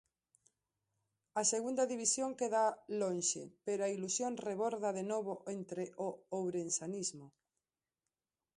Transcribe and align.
A 1.41 1.43
Segunda 1.53 1.83
División 1.93 2.29
queda 2.39 2.65
lonxe, 3.01 3.43
pero 3.65 3.81
a 3.83 3.93
ilusión 3.97 4.31
reborda 4.47 4.89
de 4.97 5.03
novo 5.11 5.33
entre 5.57 5.83
o 6.07 6.09
ourensanismo. 6.37 7.27